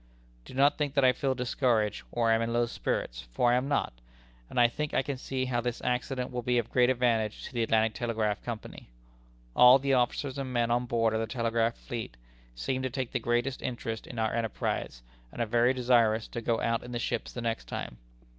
"Do 0.45 0.55
not 0.55 0.79
think 0.79 0.95
that 0.95 1.05
I 1.05 1.13
feel 1.13 1.35
discouraged, 1.35 2.01
or 2.11 2.31
am 2.31 2.41
in 2.41 2.51
low 2.51 2.65
spirits, 2.65 3.21
for 3.33 3.51
I 3.51 3.55
am 3.55 3.67
not; 3.67 3.93
and 4.49 4.59
I 4.59 4.67
think 4.67 4.95
I 4.95 5.03
can 5.03 5.15
see 5.15 5.45
how 5.45 5.61
this 5.61 5.79
accident 5.83 6.31
will 6.31 6.41
be 6.41 6.57
of 6.57 6.71
great 6.71 6.89
advantage 6.89 7.43
to 7.43 7.53
the 7.53 7.61
Atlantic 7.61 7.93
Telegraph 7.93 8.41
Company. 8.43 8.89
"All 9.55 9.77
the 9.77 9.93
officers 9.93 10.39
and 10.39 10.51
men 10.51 10.71
on 10.71 10.87
board 10.87 11.13
of 11.13 11.19
the 11.19 11.27
Telegraph 11.27 11.75
Fleet, 11.77 12.17
seem 12.55 12.81
to 12.81 12.89
take 12.89 13.11
the 13.11 13.19
greatest 13.19 13.61
interest 13.61 14.07
in 14.07 14.17
our 14.17 14.33
enterprise, 14.33 15.03
and 15.31 15.39
are 15.39 15.45
very 15.45 15.71
desirous 15.71 16.27
to 16.29 16.41
go 16.41 16.59
out 16.61 16.81
in 16.81 16.93
the 16.93 16.97
ships 16.97 17.31
the 17.31 17.41
next 17.41 17.65
time. 17.67 17.99